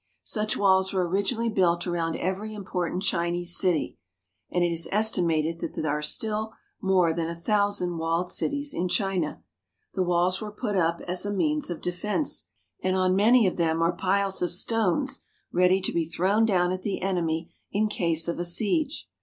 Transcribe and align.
Such 0.25 0.57
walls 0.57 0.91
were 0.91 1.07
originally 1.07 1.47
built 1.49 1.85
around 1.85 2.15
every 2.15 2.55
important 2.55 3.03
Chinese 3.03 3.55
city, 3.55 3.99
and 4.49 4.63
it 4.63 4.71
is 4.71 4.87
estimated 4.91 5.59
that 5.59 5.75
there 5.79 5.91
are 5.95 6.01
still 6.01 6.53
more 6.81 7.13
than 7.13 7.27
a 7.29 7.35
thousand 7.35 7.99
walled 7.99 8.31
cities 8.31 8.73
in 8.73 8.87
China. 8.87 9.43
The 9.93 10.01
walls 10.01 10.41
were 10.41 10.51
put 10.51 10.75
up 10.75 11.01
as 11.01 11.23
a 11.23 11.29
means 11.31 11.69
of 11.69 11.81
defense, 11.83 12.45
and 12.81 12.95
on 12.95 13.15
many 13.15 13.45
of 13.45 13.57
them 13.57 13.83
are 13.83 13.91
piles 13.93 14.41
of 14.41 14.51
stones 14.51 15.23
ready 15.51 15.79
to 15.81 15.93
be 15.93 16.05
thrown 16.09 16.47
down 16.47 16.71
at 16.71 16.81
the 16.81 17.03
enemy 17.03 17.53
in 17.71 17.87
case 17.87 18.27
of 18.27 18.39
a 18.39 18.43
siege. 18.43 19.07